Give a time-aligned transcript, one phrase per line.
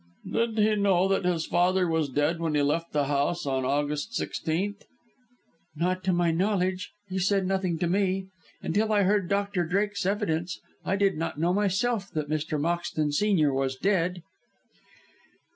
[0.31, 4.13] "Did he know that his father was dead when he left the house on August
[4.19, 4.81] 16th?"
[5.75, 6.89] "Not to my knowledge.
[7.07, 8.25] He said nothing to me.
[8.63, 9.69] Until I heard Mr.
[9.69, 12.59] Drake's evidence I did not know myself that Mr.
[12.59, 14.23] Moxton, senior, was dead."